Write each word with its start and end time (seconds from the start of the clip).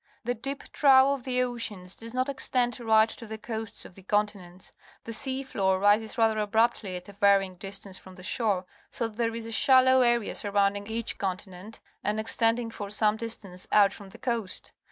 The 0.23 0.33
deep 0.33 0.63
trough 0.71 1.19
of 1.19 1.23
the 1.25 1.43
oceans 1.43 1.95
does 1.95 2.11
not 2.11 2.27
extend 2.27 2.79
right 2.79 3.07
to 3.07 3.27
the 3.27 3.37
coasts 3.37 3.85
of 3.85 3.93
the 3.93 4.01
continents. 4.01 4.71
The 5.03 5.13
sea 5.13 5.43
floor 5.43 5.77
rises 5.79 6.17
rather 6.17 6.39
abruptly 6.39 6.95
at 6.95 7.05
a^ 7.05 7.15
yaryLng_ 7.19 7.59
dis 7.59 7.77
tanc 7.77 7.97
e 7.97 7.99
from 7.99 8.15
the 8.15 8.23
shore, 8.23 8.65
so 8.89 9.07
that 9.07 9.17
there 9.17 9.35
is 9.35 9.45
a 9.45 9.51
shallow 9.51 10.01
area 10.01 10.33
surrotmding 10.33 10.87
each 10.87 11.19
continent 11.19 11.81
and 12.03 12.19
extending 12.19 12.71
for 12.71 12.89
some 12.89 13.15
distance 13.15 13.67
out 13.71 13.93
from 13.93 14.09
the 14.09 14.17
coast. 14.17 14.71